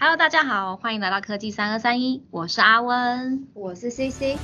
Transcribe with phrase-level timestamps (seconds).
[0.00, 4.38] Hello，大家好，欢迎来到科技三二三一，我是阿温，我是 CC。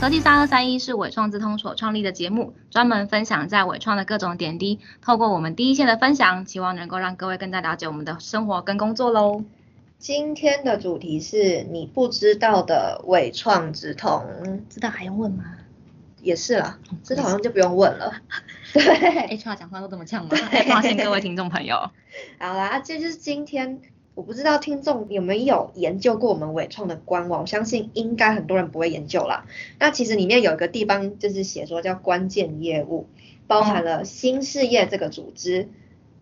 [0.00, 4.80] 科技三二三一是伟创智通所创立的节目，专门分享在伟创的各种点滴。
[5.02, 9.44] 透过我们第一线的分享，希望能够让各位更加了解我们的生活跟工作喽。
[9.98, 15.44] 今天的主题是你不知道的伟创智通，知道还用问吗？
[16.22, 18.14] 也是啦，知道好像就不用问了。
[18.74, 20.30] 对，HR 讲话都这么呛吗？
[20.68, 21.76] 发现各位听众朋友。
[22.38, 23.80] 好啦，这就是今天。
[24.16, 29.46] 我不知道听众有没有研究过我们伟创的官网，我相信应该很多人不会研究啦。
[29.78, 33.06] 那其实里面有一个地方就是写说叫关键业务，
[33.46, 35.68] 包含了新事业这个组织。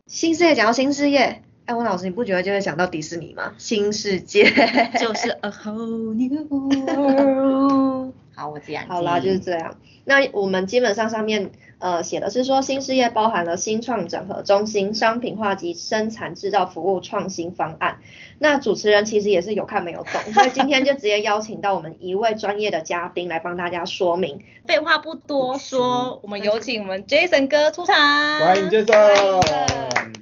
[0.07, 3.55] 新事业讲到新事业，哎，文老师你不觉得就会想到迪士尼吗？
[3.59, 4.45] 新世界
[5.01, 8.13] 就是 a whole new world。
[8.39, 8.85] 好，我这样。
[8.89, 9.75] 好啦，就是这样。
[10.05, 11.51] 那我们基本上上面。
[11.81, 17.99] 呃，写的是说新事业包含了新创整合中心、商品化及生产制造服务创新方案。
[18.41, 24.41] 那主持人其实也是有看没有懂，所以今天就直接邀请到我们一位专业的嘉宾来帮大家说明。
[24.67, 27.95] 废话不多说，我们有请我们 Jason 哥出场。
[28.41, 29.41] 欢迎 Jason，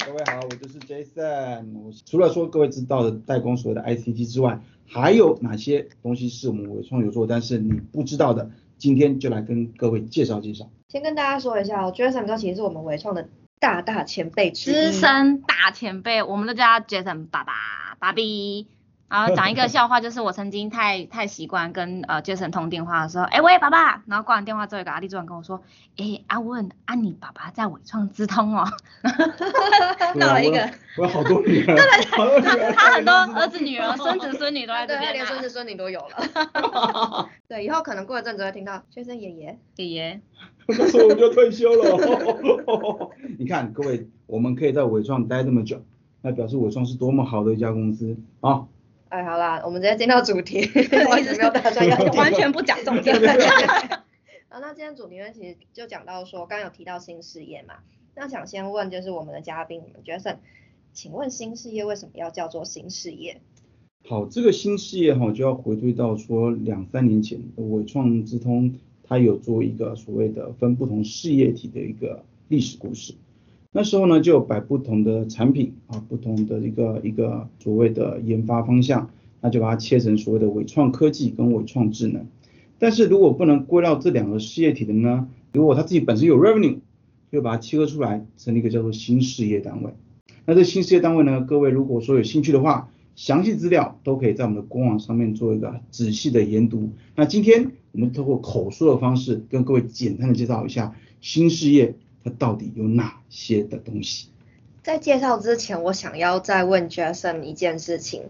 [0.05, 1.65] 各位好，我就是 Jason。
[2.05, 8.51] 除了说各位知道的代工所谓的 ICT 之外，还有哪些东西是我们伟创有做，但是你不知道的？
[8.79, 10.69] 今天就来跟各位介绍介绍。
[10.89, 17.53] 先跟大家说一下哦，Jason 哥其实是我们伟创的大大前辈之一，资深大前辈，我们都叫他 Jason 爸爸，
[17.99, 18.67] 爸比。
[19.09, 25.63] 然后讲一个笑话，就是我曾经太太习惯跟呃 Jason 通电话的时候，哎喂爸爸，然后挂完电话之后，有个阿弟主管跟我说，
[25.97, 28.67] 哎阿问啊你爸爸在伟创资通哦，
[30.17, 39.59] 闹了一个，我有好多女儿，对他他很多儿子女儿孙子孙女都在这边，连孙子孙女都有了， 对，以后可能过一阵子会听到 Jason 爷爷。
[39.77, 40.21] 爷爷，
[40.67, 45.83] 那时候我就退休了， 你看各位，我们可以在伟创待那么久，
[46.23, 48.17] 那表示伟创是多么好的一家公司。
[48.41, 48.67] 啊。
[49.09, 50.69] 哎，好啦，我们直接进到主题，
[51.09, 53.17] 完全没有打算要，完全不讲重点。
[54.49, 57.75] 啊，那今天主题呢，其实就讲到说，刚有提到新事业嘛，
[58.17, 60.39] 那想先问就是我们的嘉宾，你们觉得，
[60.93, 63.41] 请问新事业为什么要叫做新事业？
[64.09, 73.15] 好，这个新事业哈，就要回归到说两三年前，伟创智通它有做一个所谓的分不同事业体的一个历史故事。
[73.77, 79.11] 那时候呢，就摆不同的产品啊，不同的一个一个所谓的研发方向，
[79.43, 82.25] 那就把它切成所谓的伟创科技跟伟创智能。
[82.79, 86.79] 但是如果不能归到这两个事业体的呢，如果他自己本身有 revenue，
[87.31, 89.93] 就把它切割出来，成立一个叫做新事业单位。
[90.47, 96.93] 那这新事业单位呢，各位如果说有兴趣的话，详细资料都可以在我们的官网上面做一个仔细的研读。
[97.15, 101.95] 那今天我们通过口述的方式，跟各位简单的介绍一下新事业。
[102.27, 104.31] 它到底有哪些的东西？
[104.83, 108.23] 在介绍之前，我想要再问 Jason 一件事情。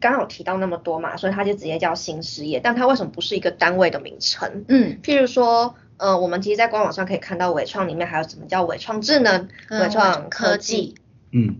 [0.00, 4.64] 刚刚有提到那么多嘛，所以它就直接叫新事业，但它为什么不是一个单位的名称？
[4.68, 10.94] 嗯，譬如说，呃，我们其实，在官网上可以看到伟创里面还有什么叫伟创智能、伟创科技。
[11.32, 11.56] 嗯，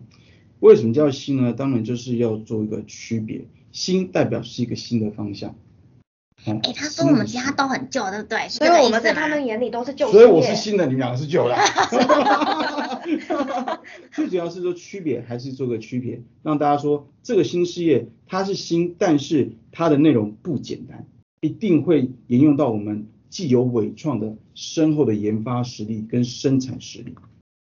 [0.61, 1.53] 为什么叫新呢？
[1.53, 5.57] 当然就是要做一个区别，新代表是一个新的方向。
[6.45, 8.49] 哎，他说我们其他都很旧，对不对？
[8.49, 10.11] 所以我们在他们眼里都是旧。
[10.11, 11.57] 所以我是新的，你们两个是旧的。
[14.13, 21.07] 最主要是说区别，还是做个区别，让大家说这个新事业它是新，但是它的内容不简单，
[21.41, 27.15] 一定会沿用到我们既有伟创的深厚的研发实力跟生产实力。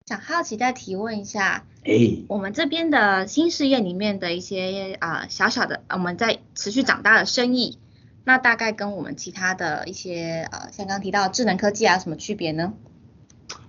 [0.06, 7.78] 想好奇再提问一下，哎，我们这边的新事业里面的一些啊小小的，我们在持续长大的生意。
[8.28, 12.74] 那大概跟我们其他的一些呃，像刚提到智能科技啊，什么区别呢？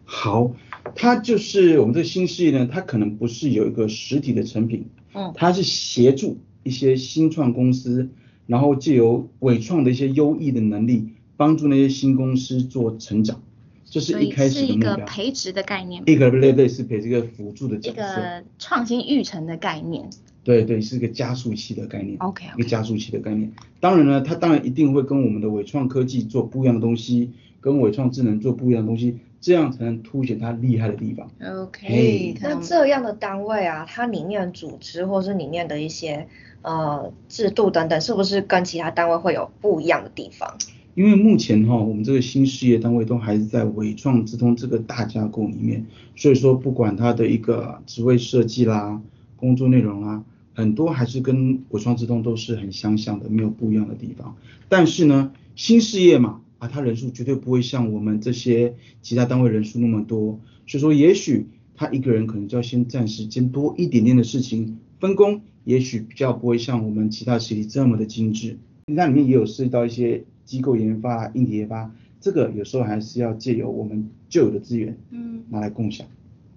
[0.05, 0.51] 好，
[0.97, 8.11] 它就是我们这个新事业呢，它可能不是有一个实体的成品，嗯，它是协助一些新创公司，
[8.47, 13.41] 然后借由伟创的一些优异的能力，帮助那些新公司做成长，
[13.85, 14.97] 这是一开始的目标。
[14.97, 20.11] 一个培植的概念，一个类类似培这个辅助的角色，一个创新育成的概念。
[20.49, 23.53] 对对，是个加速器的概念，OK，一个加速器的概念。
[23.81, 31.31] 当然呢，它当然一定会跟我们的伟创科技做不一样的东西，跟伟创智能做不一样的东西，这样才能凸显它厉害的地方。
[31.63, 36.27] OK，那这样的单位啊，它里面组织或是里面的一些
[36.63, 40.57] 呃制度等等，是不是跟其他单位会有不一样的地方？
[40.95, 45.85] 因为目前哈，我们这个新事业单位都还是在伟创智通这个大架构里面，
[46.17, 48.99] 所以说不管它的一个职位设计啦、
[49.37, 50.25] 工作内容啊。
[50.59, 54.35] 很多还是跟国创之通都是很相像的，没有不一样的地方。
[54.69, 61.47] 但是呢，新事业嘛，啊，它人数绝对不会像我们这些其他单位人数那么多，所以说也许
[61.77, 68.59] 他一个人可能就要先暂时兼多一点点的事情，分工也许比较不会像我们其他实体这么的精致。
[68.87, 76.05] 那里面也有涉及到一些机构研发、硬体研发，这个有时候还是要借由我们旧有的资源，嗯拿来共享。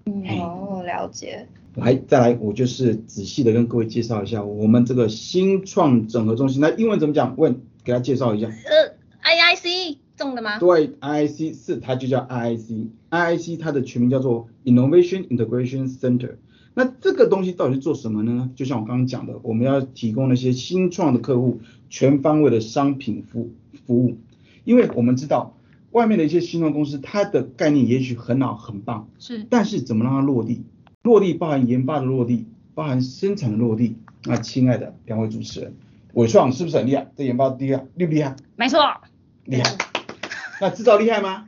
[0.07, 1.45] 嗯嘿哦，了解。
[1.75, 6.59] 来，再来，我就是仔细的跟各位介绍一下我们这个新创整合中心。
[6.59, 7.35] 那英文怎么讲？
[7.37, 8.47] 问，给他介绍一下。
[8.47, 10.59] 呃，IIC 中的吗？
[10.59, 16.35] 对，IIC 是它就叫 IIC，IIC 它的全名叫做 Innovation Integration Center。
[16.73, 18.49] 那这个东西到底是做什么呢？
[18.55, 23.49] 就像我刚刚讲的，我们要提供那些新创的客户全方位的商品服
[23.85, 24.17] 服务，
[24.65, 25.57] 因为我们知道
[25.91, 30.63] 外面的一些新创公司，它的概念也许很好很棒，是，但是怎么让它落地？
[31.03, 33.97] 落地包含研发的落地，包含生产的落地。
[34.25, 35.75] 那亲爱的两位主持人，
[36.13, 37.07] 伟创是不是很厉害？
[37.15, 38.35] 这研发厉害，厉不厉害？
[38.55, 38.79] 没错，
[39.45, 39.75] 厉害。
[40.61, 41.47] 那制造厉害吗？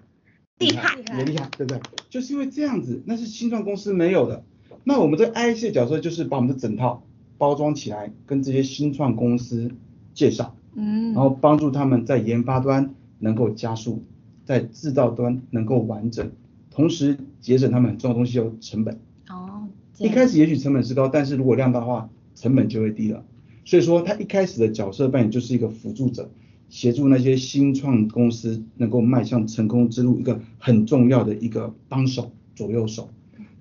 [0.58, 1.80] 厉害也厉害，对不对？
[2.10, 4.44] 就是因为这样子，那是新创公司没有的。
[4.84, 7.04] 那我们这 IC 的角色就是把我们的整套
[7.38, 9.72] 包装起来，跟这些新创公司
[10.14, 14.04] 介绍，嗯然，后帮助他们在研发端能够加速，
[14.46, 16.32] 在制造端能够完整，
[16.72, 19.00] 同时节省他们很重要的东西有成本。
[20.00, 23.24] 一开始也许成本是高，但是如果量大的话，成本就会低了。
[23.66, 26.30] 所以说，他一开始的角色扮演就是一个辅助者，
[26.68, 33.10] 协助那些新创公司能够迈向成功之路一个很重要的一个帮手、左右手。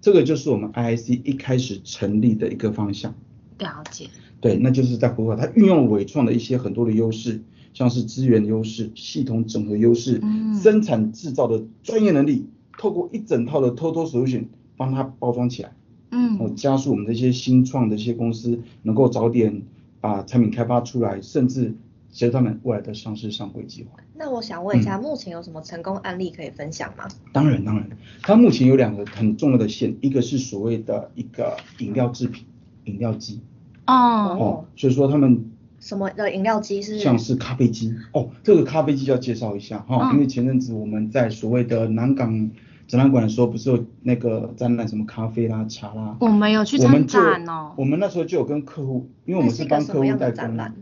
[0.01, 3.15] 这个就是我们 IIC 一开始成立的一个方向。
[3.59, 4.09] 了解，
[4.41, 7.43] 对，那就是在回过它运用伟创的一些很多的优势，
[7.75, 12.47] 像是资源优势、系统整合优势、嗯生产制造的专业能力，
[12.77, 14.47] 透过一整套的 Total Solution
[14.77, 15.73] 帮它包装起来。
[16.13, 19.63] 嗯哦，加速我们这些新创的一些公司能够早点
[20.01, 21.75] 把产品开发出来，甚至
[22.11, 23.99] 协助他们未来的上市上柜计划。
[24.15, 27.09] 那我想问一嗯下，目前有什么成功案例可以分享吗？
[27.33, 27.89] 当然，当然，
[28.21, 32.45] 它目前有两个很重要的线，一个是所谓的一个饮料制品，
[32.85, 33.41] 饮料机
[33.87, 33.95] 哦，
[34.39, 35.51] 哦，所以说他们
[35.81, 36.99] 什么的饮料机是？
[37.01, 42.51] 像是咖啡机哦，这个咖啡机要介绍一下哈、嗯因为前阵子我们在所谓的南港
[42.93, 50.75] 展览馆的时候，不是有那个展览什么咖啡啦、茶啦，我们有去参展哦，我们那时候就有跟客户，因为我们是帮客户什么样的代工展览，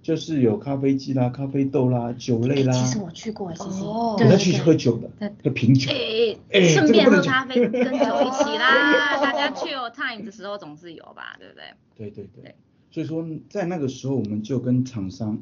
[0.00, 4.16] 就是有咖啡机啦、咖啡豆啦、酒类啦，诶其实我去过，其实哦。
[4.16, 5.90] 我在去喝酒的对，喝品酒。
[5.90, 11.64] 诶哎顺便喝咖啡跟酒一起啦， 大家去 time 的时候总是有吧，对不对？
[11.96, 12.44] 对对对。
[12.44, 12.54] 对，
[12.92, 15.36] 所以说在那个时候我们就跟厂商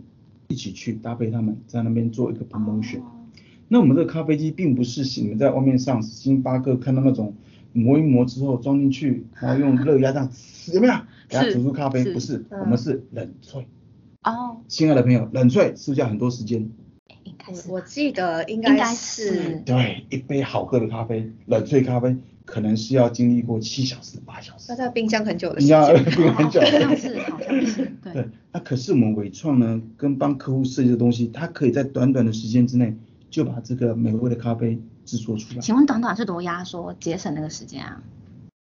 [0.49, 3.01] 一起去搭配他们，在那边做一个 promotion。
[3.01, 3.11] 哦
[3.69, 7.35] 那我们这个咖啡机并不是你们在外面上星巴克看到那种
[7.73, 10.31] 磨一磨之后装进去，然后用热压这样
[10.73, 10.95] 有没有？
[11.29, 12.05] 给它煮出咖啡？
[12.05, 13.65] 是不是，嗯我们是冷萃。
[14.23, 16.71] 哦，亲爱的朋友，冷萃是不是要很多时间？
[17.25, 22.15] 应该是我我记得应应该是是对，一杯好喝的咖啡，冷萃咖啡
[22.45, 24.77] 可能是要经历过七小时、八小时那。
[24.77, 26.13] 在冰箱很久的你要时间。
[26.15, 26.61] 冰很久。
[26.65, 32.95] 好像是好像是对对，那可是我们伟创呢，跟帮客户设计的东西，它可以在短短的时间之内
[33.35, 35.61] 就把这个美味的咖啡制作出来。
[35.61, 38.01] 请问短短是多压缩节省那个时间啊？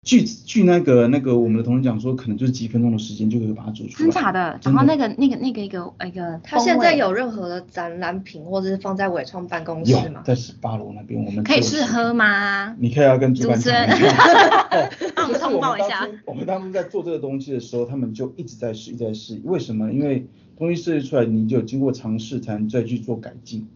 [0.07, 3.99] 据据那个那个我们的同事讲说，可能就是几分钟的时间就可以把它煮出来。
[3.99, 4.59] 真假的？
[4.63, 10.23] 然后那个那个那个一个一个，他现在有任何的展览品，或者是放在伟创办公室吗？
[10.25, 12.75] 在十八楼那边，我们可以试喝吗？
[12.79, 13.87] 你可以要跟主持人
[15.15, 19.41] 帮我们就是通报一下我们当初在做这个东西的时候，他们就一直在试，一直在试。
[19.45, 19.93] 为什么？
[19.93, 20.27] 因为
[20.59, 23.67] 东西设计出来，你就有经过尝试，才能再去做改进，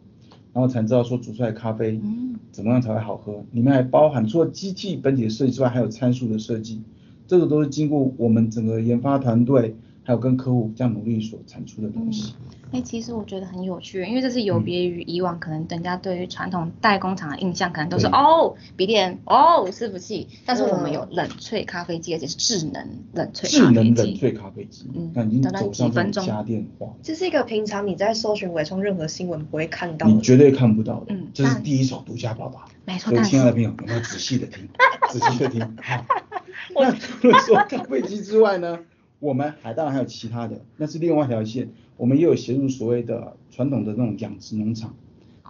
[0.53, 3.45] 然后才知道说煮出来的咖啡嗯怎么样才会好喝。
[3.53, 6.83] 里面还包含除了机器本体的设计之外，还有参数的设计，
[7.27, 9.77] 这个都是经过我们整个研发团队
[10.09, 12.35] 还有跟客户这样努力所产出的东西。
[12.73, 23.75] 哎、其实我觉得很有趣，因为这是有别于以往可能人家对于传统代工厂的印象，可能都是哦笔电哦伺服器，但是我们嗯有冷萃咖啡机，而且是智能冷萃智咖啡机。
[23.75, 26.89] 能冷萃咖啡机嗯，那已经走上几分钟家电化。
[27.03, 30.13] 这是一个平常你在搜寻伟创任何新闻不会看到的。
[30.15, 32.65] 你绝对看不到的，嗯但这是第一手独家报道。
[32.87, 34.67] 没错，所亲爱的朋友，有没有仔细的听？
[35.13, 35.61] 仔细的听。
[35.83, 36.03] 好，
[36.75, 38.79] 那除了说咖啡机之外呢，
[39.21, 41.71] 我们还当然还有其他的，那是另外一条线。
[41.97, 44.95] 我们也有协助所谓的传统的那种养殖农场，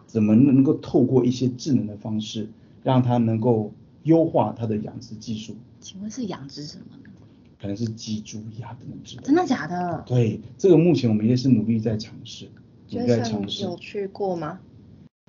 [0.07, 2.49] 怎么能够透过一些智能的方式，
[2.83, 3.73] 让它能够
[4.05, 7.11] 优化它的养殖技术，请问是养殖什么呢？
[7.61, 9.23] 可能是鸡、猪、鸭等等之类。
[9.23, 10.03] 真的假的？
[10.07, 12.49] 对，这个目前我们也是努力在尝试，
[12.91, 13.65] 努力在尝试。
[13.65, 14.61] 有去过吗？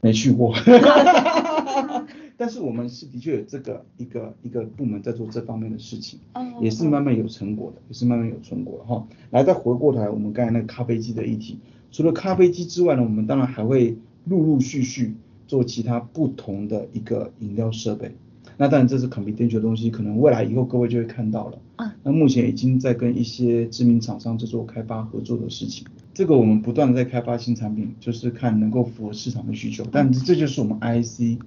[0.01, 0.55] 没去过，
[2.39, 9.05] 但是我们是的确有这个一个一个部门在做这方面的事情，哦也是慢慢有成果的，也是慢慢有成果的哈。
[9.31, 11.60] 来，再回过头来，我们刚才那个咖啡机的议题，
[11.91, 15.15] 除了咖啡机之外呢，我们当然还会陆陆续续
[15.48, 18.15] 做其他不同的一个饮料设备。
[18.55, 21.60] 那当然这是 confidential 的东西，可能未来以后各位就会看到了。
[21.75, 21.91] 嗯。
[22.03, 25.86] 那目前已经在跟一些知名厂商在做开发合作的事情。
[26.20, 29.86] 这个我们不断的在开发新产品，就是看能够符合市场的需求。
[29.90, 31.40] 但这就是我们 IC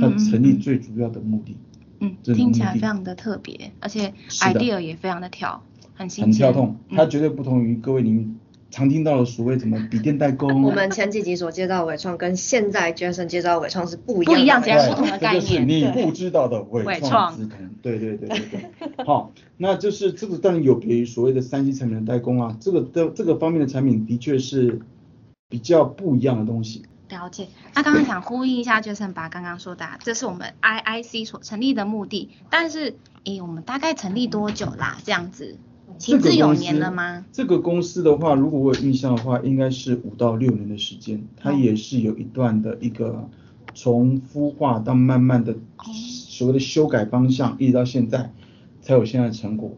[0.00, 1.56] 它成立最主要的目的。
[1.98, 5.60] 嗯，听起来非常的特别，而且 idea 也非常的跳，
[5.94, 6.76] 很新很跳动。
[6.90, 8.38] 它绝对不同于各位您
[8.70, 10.62] 常听到的所谓什么笔电代工。
[10.62, 15.42] 我们前几集所介绍的伟创跟现在 Jason 介绍的伟创是不一样，不一样，截然不同的概念。
[15.42, 17.58] 就是你不知道的伟创之同。
[17.82, 19.04] 对对对对对。
[19.04, 24.80] 好，那就是这个当然有别于所谓的三 C 产品的代工啊，这个的这个方面的产品的确是
[25.48, 26.84] 比较不一样的东西。
[27.08, 27.48] 了解。
[27.74, 32.30] 那刚刚想呼应一下，Jason 把刚刚说的，这是我们 IIC 所成立的目的。
[32.50, 34.98] 但是，诶，我们大概成立多久啦？
[35.04, 35.56] 这样子，
[35.98, 37.24] 行之有年了吗？
[37.32, 41.22] 这个公司的话，如果我有印象的话，应该是五到六年的时间。
[41.36, 43.28] 它也是有一段的一个
[43.74, 45.54] 从孵化到慢慢的
[45.92, 48.32] 所谓的修改方向，一直到现在
[48.80, 49.76] 才有现在的成果。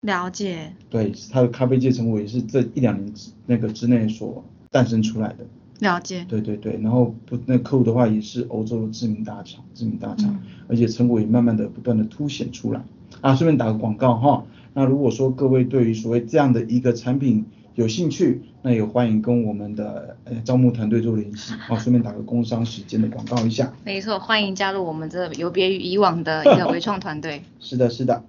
[0.00, 0.72] 了解。
[0.88, 5.46] 对，它的咖啡界成果也是这一两年之那个之内所诞生出来的。
[5.80, 10.38] 了解，对对对，然后不那客户的话也是欧洲的知名大厂，知名大厂，
[10.68, 12.82] 而且成果也慢慢的不断的凸显出来。
[13.22, 21.54] 啊，顺便打个广告哈，那如果说各位对于所谓这样的一个产品有兴趣，那也欢迎跟我们的呃招募团队做联系。
[21.68, 23.72] 啊，顺便打个工商时间的广告一下。
[23.84, 27.42] 没错，欢迎加入我们这有别于以往的一个微创团队。
[27.58, 28.24] 是的，是的，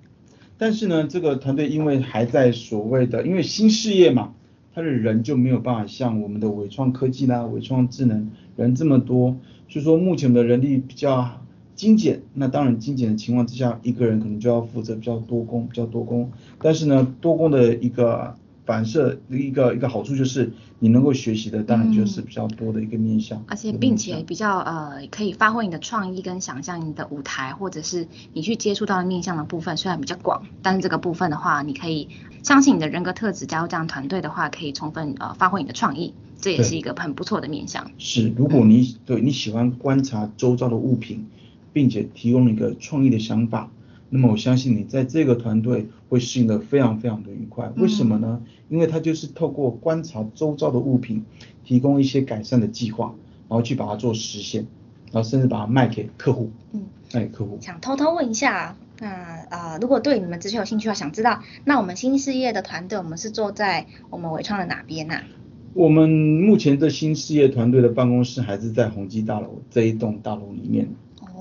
[0.58, 4.34] 但是呢，这个团队因为还在所谓的因为新事业嘛。
[4.74, 9.36] 它的人就没有办法像我们的伟创科技啦、伟创智能人这么多，
[9.68, 11.41] 所以说目前的人力比较
[11.82, 12.22] 精简。
[12.36, 16.30] 那当然精简的情况之下，一个人可能就要负责比较多工、比较多工。
[16.62, 18.36] 但是呢，多工的一个
[18.68, 23.44] 反射一个一个好处就是，你能够学习的当然就是比较多的一个面向。
[23.48, 32.08] 而且并且比较呃可以发挥你的创意跟想象，你的舞台或者是你去接触到的面向的部分虽然比较广，但是这个部分的话，你可以。
[32.44, 37.92] 相信你的人格特质，加入这样团队的话，可以充分呃发挥你的创意，这也是一个很不错的面向。
[38.00, 41.28] 是，如果你对你喜欢观察周遭的物品，
[41.74, 43.72] 并且提供了一个创意的想法，
[44.10, 47.72] 那么我相信你在这个团队会适应的非常非常的愉快。
[47.78, 48.42] 为什么呢？
[48.70, 51.26] 因为他就是透过观察周遭的物品，
[51.64, 53.16] 提供一些改善的计划，
[53.48, 54.68] 然后去把它做实现，
[55.12, 56.52] 然后甚至把它卖给客户。
[56.74, 57.58] 嗯，卖给客户。
[57.62, 58.76] 想偷偷问一下。
[59.00, 59.08] 那
[59.50, 65.16] 呃，如果对你们之前有兴趣的话，想知道，那我们新事业的团队，我们是坐在我们伟创的哪边呢？
[65.74, 70.90] 我们目前的新事业团队的办公室还是在宏基大楼这一栋大楼里面。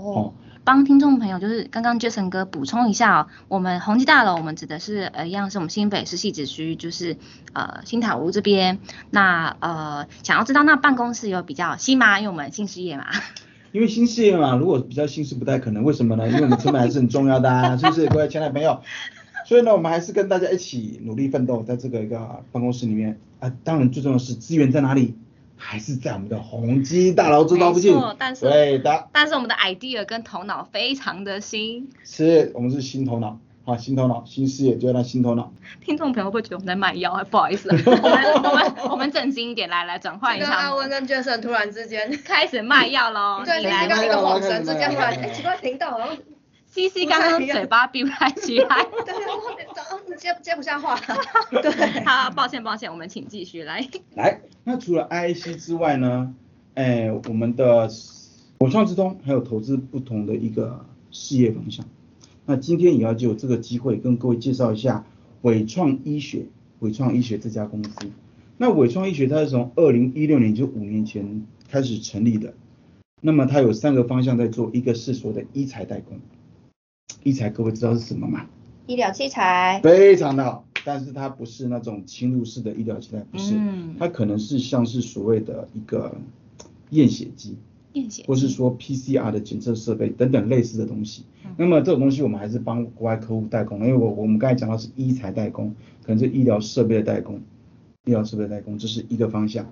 [0.00, 0.32] 哦，
[0.64, 7.16] 帮听众朋友就是刚刚 Jason 哥补充一下哦，我们宏基大楼，我们指的是呃一样是我们新北市汐止区，就是
[7.52, 8.78] 呃新塔屋这边。
[9.10, 12.18] 那呃想要知道那办公室有比较新吗？
[12.18, 13.06] 因为我们新事业嘛。
[13.72, 16.28] 因为新事业嘛，如果比较新是不太可能，为什么呢？
[16.28, 18.80] 因为我们成本还是很重要的啊，是不是各位亲爱的朋友？
[19.46, 22.18] 所以呢，我们还是跟大家一起努力奋斗，在这个一个
[22.50, 23.52] 办公室里面啊。
[23.62, 25.14] 当然最重要的是资源在哪里？
[25.60, 27.94] 还是在我们的宏基大楼这附近。
[28.18, 29.08] 但是对的。
[29.12, 31.90] 但是我们的 idea 跟头脑非常的新。
[32.02, 33.38] 是，我们是新头脑。
[33.66, 35.52] 啊，新头脑，新视野就要那新头脑。
[35.84, 40.50] 听众朋友会觉得我们在卖药，不好意思， 我们我们我们正经一点，来来转换一下。
[40.50, 43.42] 阿文跟 Jason 突然之间开始卖药喽。
[43.46, 46.14] 对，刚刚一个恍神之间突然，哎，奇怪，频道然后
[46.66, 48.66] C C 刚刚嘴巴闭不开起来。
[50.20, 51.00] 接接不下话。
[51.50, 51.70] 对，
[52.04, 53.88] 好，抱歉抱歉，我们请继续来。
[54.14, 56.34] 来，那除了 I C 之外呢？
[56.74, 57.90] 哎，我们的
[58.58, 61.84] 我创之通还有投资不同的一个事业方向。
[62.44, 65.04] 那今天也要就这个机会跟各位介绍一下
[65.42, 66.46] 伟创医学，
[66.80, 67.92] 伟创医学这家公司。
[68.58, 72.52] 那伟创医学它是从二零一六年就五年前开始成立的。
[73.22, 76.18] 那么它有三个方向在做，一个是所谓的医材代工。
[77.22, 78.46] 医材各位知道是什么吗？
[78.90, 79.80] 医疗器材。
[79.82, 83.54] 非常的好，但是它不是那种侵入式的医疗器材，不是，
[83.98, 86.16] 它可能是像是所谓的一个
[86.90, 87.56] 验血机。
[88.24, 91.24] 或是说 PCR 的检测设备等等类似的东西，
[91.56, 97.42] 那么这种东西我们还是帮国外客户代工，因为我我们刚才讲到是医材代工，可能是医疗设备的代工，
[98.04, 99.66] 医疗设备代工这是一个方向。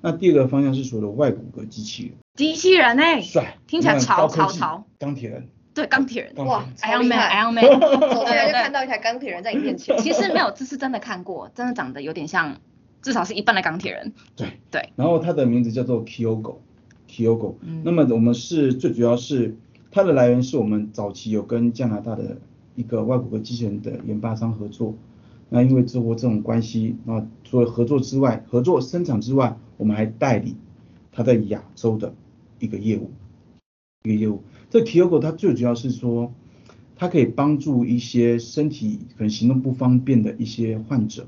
[0.00, 12.56] 那第二个方向是所谓的外骨骼机器人，机器人哎，帅，听起来潮潮潮，钢铁人，对钢铁人，哇，Iron Man，Iron Man，走进 来就看到一台钢铁人在你面前，其实没有，这是真的看过，真的长得有点像，
[13.02, 14.48] 至少是一半的钢铁人，对。
[14.70, 16.56] 对，然后它的名字叫做 Kyogo。
[17.08, 19.56] Kyogo，那么我们是最主要是
[19.90, 22.36] 它的来源是我们早期有跟加拿大的
[22.76, 24.94] 一个外国的机器人的研发商合作，
[25.48, 30.54] 那因为中国这种关系，那除了合作之外，合作生产之外，我们还代理
[31.10, 32.14] 他在亚洲的
[32.60, 33.10] 一个业务，
[34.04, 34.44] 一个业务。
[34.70, 36.32] 这 Kyogo 它最主要是说，
[36.96, 41.26] 它可以帮助一些身体可能行动不方便的一些患者，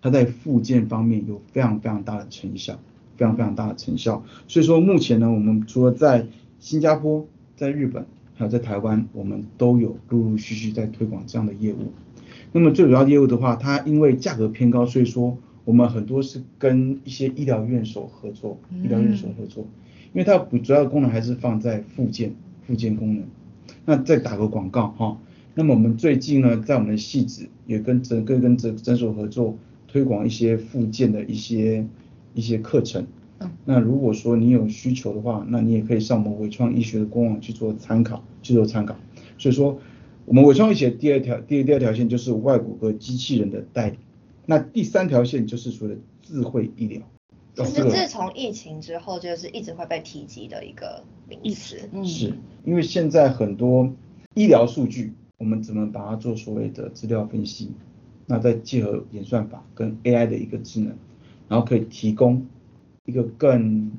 [0.00, 2.78] 它在复健方面有非常非常大的成效，
[3.16, 4.24] 非常非常大的成效。
[4.46, 6.26] 所以说目前呢，我们除了在
[6.60, 7.26] 新加坡、
[7.56, 11.92] 在日本，还有在台湾，我们都有陆陆续续在推广这样的业务。
[12.52, 19.66] 那么最主要业务的话，它因为价格偏高，所以说我们很多是跟一些医疗院所合作，医疗院所合作，
[20.14, 22.34] 因为它主要的功能还是放在复健，
[22.68, 23.24] 复健功能。
[23.84, 25.18] 那再打个广告哈，
[25.54, 29.58] 那么我们最近呢，在我们的系子也跟诊跟跟诊诊所合作，
[29.88, 31.84] 推广一些附件的一些
[32.34, 33.06] 一些课程。
[33.64, 38.94] 那如果说你有需求的话，那你也可以上我们伟创医学的官网去做参考，去做参考。
[39.38, 39.80] 所以说。
[40.26, 43.96] 我们伟创医学第二条，第第二条线就是外骨骼机器人的代理，
[44.44, 47.00] 那第三条线就是所谓的智慧医疗。
[47.64, 51.88] 其实自从疫情之后，就是一直会被提及的一个名词。
[52.04, 52.32] 是，
[52.64, 53.90] 因为现在很多
[54.34, 57.72] 医疗数据，我们怎么把它做所谓的资料分析，
[58.26, 60.94] 那再结合演算法跟 AI 的一个智能，
[61.48, 62.46] 然后可以提供
[63.04, 63.90] 一个更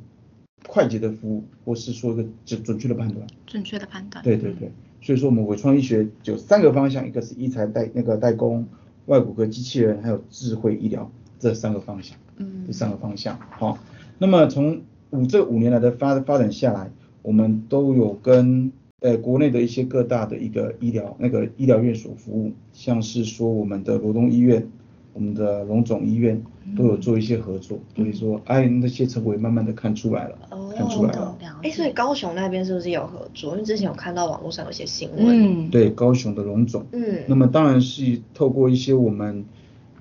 [0.67, 3.27] 快捷的服务，或是说一个准准确的判断。
[3.45, 4.23] 准确的判断。
[4.23, 4.71] 对对对。
[5.01, 8.67] 所以说我们伟创医学有三个方向，一个是医材代那个代工、
[9.05, 12.17] 外骨骼机器人，还有智慧医疗这三个方向。
[12.39, 13.39] 嗯，这三个方向。
[13.51, 13.77] 好，
[14.17, 14.81] 那么从
[15.11, 16.91] 五这五年来的发发展下来，
[17.21, 24.67] 我们都有跟呃国内的一些各大的一个医疗那个医疗院所服务，像是说我们的罗东医院。
[25.11, 26.41] 我们的龙总医院
[26.77, 30.37] 都有做一些合作，所以说，哎，那些成果也慢慢的看出来了，
[30.77, 31.35] 看出来了。
[31.63, 33.53] 哎，所以高雄那边是不是有合作？
[33.53, 35.25] 因为之前有看到网络上有些新闻。
[35.65, 36.85] 嗯，对，高雄的龙总。
[36.91, 37.23] 嗯。
[37.27, 39.43] 那么当然是透过一些我们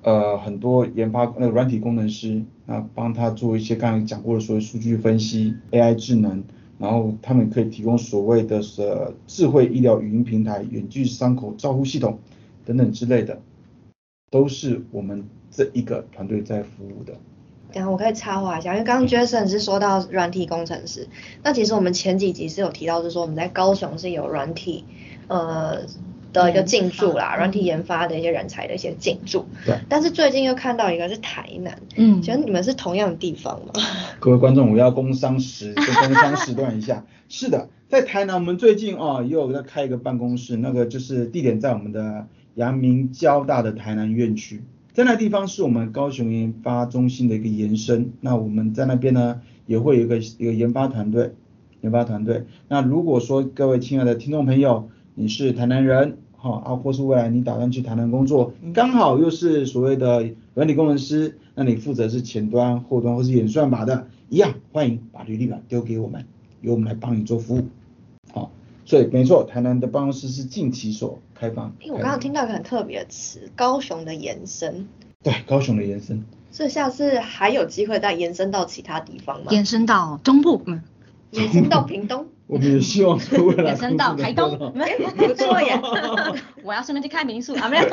[0.03, 6.45] 呃很多研发那个软体工程师啊，帮他做一些刚才讲过的所谓数据分析、AI 智能，
[6.79, 12.19] 然后他们可以提供所谓的呃智慧医疗语音平台、远距伤口照护系统
[12.65, 13.41] 等等之类的。
[14.31, 17.15] 都是我们这一个团队在服务的。
[17.73, 21.09] 然后我可以插话一下，因为刚刚 Jason 是说到软体工程师，
[21.43, 24.85] 那其实我们前几集是有提到，就是说我们在高雄是有软体
[25.29, 25.79] 呃
[26.33, 29.47] 的一个进驻啦，软体研发的一些人才的一些进驻。
[29.65, 29.79] 对。
[29.89, 33.73] 但是最近又看到一个是台南，嗯，请问你们是同样的地方吗？
[34.21, 37.05] 各位观众，我要工商时工商时段一下。
[37.29, 42.27] 是的，在台南我们最近哦也有在开一个办公室，那个就是地点在我们的。
[42.55, 48.11] 阳明交大的台南院区，在那地方是我们高雄研发中心的一个延伸。
[48.21, 51.35] 那我们在那边呢，也会有一个一个研发团队，
[51.83, 52.47] 研发团队。
[52.67, 66.25] 那如果说各位亲爱的听众朋友，你是台南人，哈啊，或是未来你打算去台南工作，刚好又是所谓的软体工程师，那你负责是前端、后端或是演算法的，一样欢迎把履历表丢给我们，
[66.61, 67.67] 由我们来帮你做服务，
[68.33, 68.53] 好。
[68.85, 71.75] 所以没错，台南的办公室是近期所开放。
[71.81, 74.87] 因为我刚刚听到一个很特别的词，高雄的延伸。
[75.25, 76.25] 对，高雄的延伸。
[76.53, 79.47] 所以下次还有机会再延伸到其他地方吗？
[79.51, 80.81] 延伸到中部，嗯。
[81.33, 82.27] 延伸到屏东。
[82.51, 84.57] 我们也希望说未来延伸到台东。
[85.17, 85.79] 不错耶。
[86.65, 87.85] 我要顺便去开民宿啊，没有。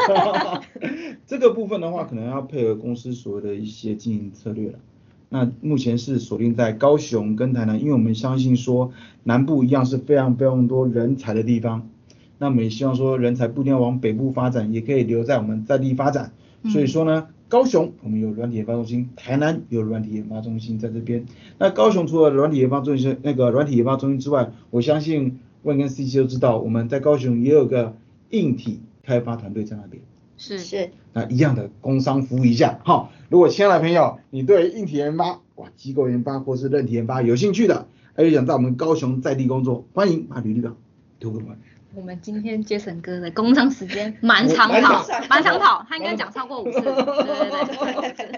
[1.27, 4.79] 这个部分的话，可能要配合公司所谓的一些经营策略了。
[5.27, 11.89] 那目前是锁定在高雄跟台南，因为我们相信说南部一样是非常非常多人才的地方。
[12.37, 16.31] 那我们也希望说人才不一定要往北部发展，也可以留在我们在地发展。
[16.71, 21.25] 所以说呢，高雄我们有软体研发中心，台南有软体研发中心在这边。
[21.60, 27.95] 那高雄除了软体研发中心那个软体研发中心之外，我相信问跟 C C 都知道，我们在高雄也有个
[28.31, 30.01] 硬体开发团队在那边。
[30.38, 33.10] 是是，那一样的工商服务一下哈。
[33.29, 40.75] 如果亲爱的朋友，你对硬体研发、哇机构研发或是韧体研发有兴趣的，还有想在我们高雄在地工作，欢迎把履历表
[41.19, 41.58] 丢给我们。
[41.95, 46.81] 我们今天杰森哥的工商时间蛮长跑，蛮长跑，他应该讲超过五次。
[46.81, 48.31] 对 对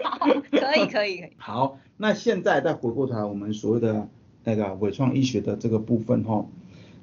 [0.52, 1.30] 对，可以可以可以。
[1.38, 4.08] 好，那现在再回过头来，我们所谓的
[4.44, 6.46] 那个伟创医学的这个部分哈。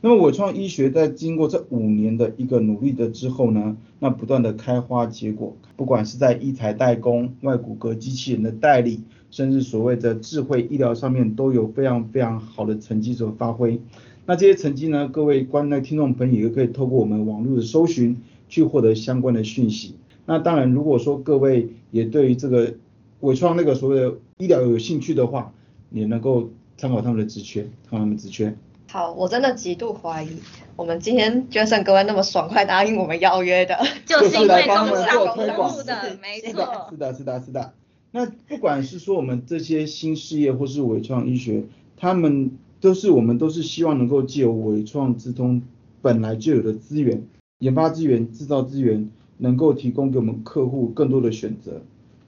[0.00, 13.80] 那么伟创医学在经过这五年的一个努力的之后呢，那不断的开花结果，不管是在医材代工、外骨骼机器人的代理，甚至所谓的智慧医疗上面，都有非常非常好的成绩所发挥。
[14.26, 19.96] 那这些成绩呢，各位观众听众朋友也可以透过我们网络的搜寻去获得相关的讯息。
[20.26, 22.74] 那当然，如果说各位也对于这个
[23.20, 25.52] 伟创那个所谓的医疗有兴趣的话，
[25.90, 28.56] 也能够参考他们的职缺，参考他们职缺。
[28.90, 30.28] 好，我真的极度怀疑，
[30.76, 37.72] 我们今天捐肾各位那么爽快答应我们邀约的，就是因为工商推广的，没错，是的，是的，是的。
[38.12, 41.64] 那不管是说我们这些新事业或是伟创医学，
[41.96, 42.52] 他们
[42.84, 45.62] 都是我们都是希望能够借由伟创之通
[46.02, 47.22] 本来就有的资源、
[47.60, 51.80] 研发资源、制造资源，能够提供给我们客户更多的选择，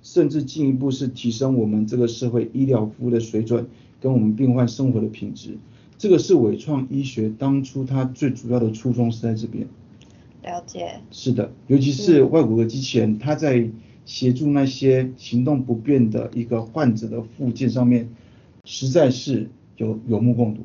[0.03, 3.67] 甚至进一步是提升我们这个社会医疗服务的水准，
[4.01, 5.59] 跟我们病患生活的品质。
[5.99, 9.67] 这个是伟创医学当初它最主要的初衷是在这边。
[10.43, 11.01] 了解。
[11.11, 13.69] 是的，尤其是外骨骼机器人，它在
[14.07, 18.09] 协助那些行动不便的一个患者的附件上面，
[18.65, 20.63] 实在是有有目共睹。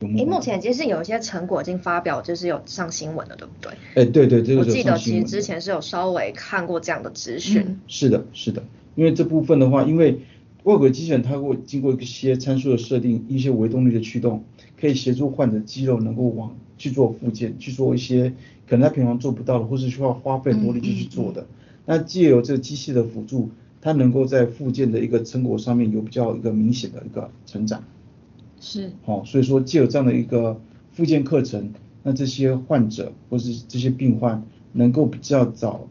[0.00, 3.72] 有目诶，共睹目前其实有一些成果已经发表，就是有上新闻了，对不对？
[3.94, 7.78] 哎，对对，这个我记得其实之前是有稍微看过这样的资讯。
[7.86, 8.62] 是的，是的，
[8.94, 10.20] 因为这部分的话，因为
[10.64, 14.44] 外骨骼机器人它会经过一些参数的设定，一些微动力的驱动，
[14.80, 18.32] 可以协助患者肌肉能够往去做复健，去做一些
[18.66, 21.46] 可能他平常做不到的，或是需要花费很多力气去做的。
[21.86, 27.82] 那借由这个机器的辅助，它能够在复健的一个成果上面有比较一个明显的一个成长。
[28.60, 30.60] 是，好、所以说借有这样的一个
[30.92, 35.88] 复健课程，那这些患者或是这些病患能够比较早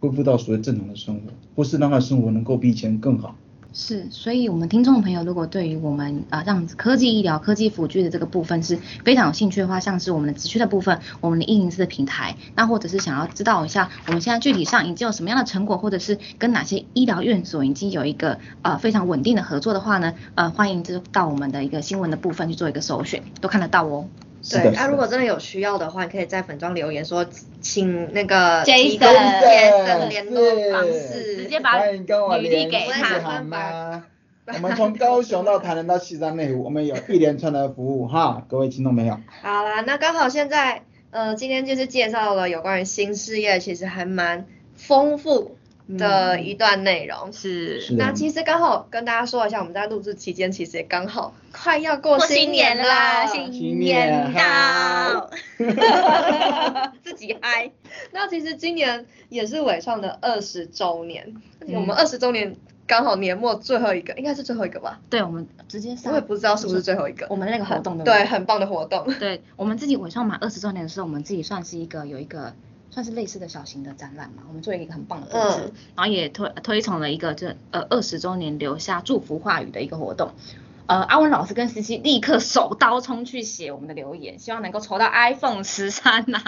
[0.00, 1.22] 恢复到所谓正常的生活，
[1.56, 3.36] 或是让他的生活能够比以前更好。
[3.76, 24.06] 是，所以我们听众朋友如果对于我们啊、让科技医疗、科技辅具的这个部分是非常有兴趣的话，像是我们的职缺的部分，我们的运营式的平台，那或者是想要知道一下我们现在具体上已经有什么样的成果，或者是跟哪些医疗院所已经有一个呃非常稳定的合作的话呢，呃欢迎就到我们的一个新闻的部分去做一个搜寻，都看得到哦。
[24.50, 27.26] 对，那、如果真的有需要的话，你可以在粉妆留言说，
[27.60, 33.20] 请那个 Jason 提供 Jason 联络方式，直接把履历给他。
[33.20, 34.04] 好吗？
[34.46, 39.18] 我们从高雄到台南到西藏内湖，我们有一连串的服务哈，各位听众朋友。
[39.40, 45.56] 好啦，那刚好现在呃，今天就是介绍了有关于新事业，其实还蛮丰富
[45.98, 47.32] 的一段内容。
[47.32, 55.30] 是是那其实刚好跟大家说一下，我们在录制期间其实也刚好快要过过新新年了啦，新新年年到。
[57.02, 57.70] 自己嗨。
[58.12, 65.00] 那其实今年也是伟创的二十周年，嗯我们二十周年刚好年末最后一个，应该是最后一个吧？
[65.08, 67.26] 对，我们直接上我也不知道是不是最后一个。
[67.30, 69.06] 我们那个活动的对，很棒的活动。
[69.18, 72.54] 对我们自己伟创满二十周年的时候，我们自己算是一个有一个
[72.94, 80.30] 算是类似的小型的展览嘛，我们做一个很棒的布置，嗯然后也推推崇了一个这呃二十周年留下祝福话语的一个活动。
[80.86, 86.40] 呃，阿文老师跟思琪立刻手刀冲去写我们的留言，希望能够抽到 iPhone 十三呐。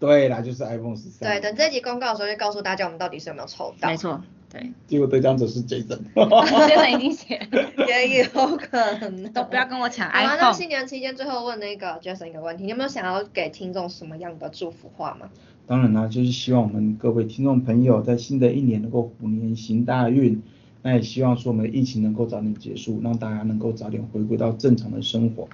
[0.00, 1.28] 对啦，就是 iPhone 十三。
[1.28, 3.88] 对，等这集公告的时候就告诉大家我们到底是有没有抽到。
[3.88, 5.98] 没，错，对，结果得奖者是 Jason。
[6.66, 9.32] 先生已经写了，也有可能。
[9.32, 10.42] 都不要跟我抢好啊，那 iPhone。
[10.42, 15.28] 那新年期间最后问那个 Jason 一个问题，你有没有想要给听众什么样的祝福话吗？
[15.66, 20.42] 当然呢，就是希望我们各位听众朋友在新的一年能够虎年行大运，
[20.82, 25.48] 那也希望说我们的疫情能够早点结束，让大家能够早点回归到正常的生活。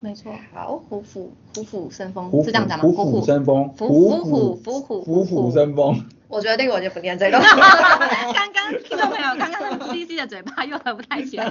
[0.00, 2.84] 没错，好，虎虎虎虎生风是这样讲吗？
[2.84, 6.02] 虎虎生风，虎虎虎虎虎虎生风。
[6.26, 11.44] 我觉得那个我就不念这个， 刚刚听众朋友，刚刚那个 C C 的嘴巴又合不太起来。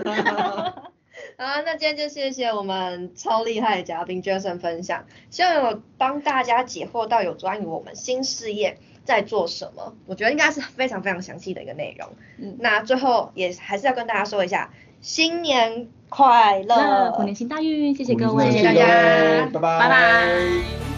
[1.40, 12.10] 好啊，那今天就谢谢我们超厉害的嘉宾 Jason 分享，希望有帮大家解惑到有关于我们新事业在做什么，我觉得应该是非常非常详细的一个内容。
[12.40, 16.76] 嗯那最后也还是要跟大家说一下，新年快乐！
[16.76, 20.89] 那虎年行大运，谢谢各位，谢谢大家拜拜，拜拜。